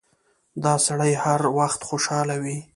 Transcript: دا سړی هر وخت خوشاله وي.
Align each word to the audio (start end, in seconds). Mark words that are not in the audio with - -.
دا 0.63 0.73
سړی 0.87 1.13
هر 1.23 1.41
وخت 1.57 1.79
خوشاله 1.89 2.35
وي. 2.43 2.57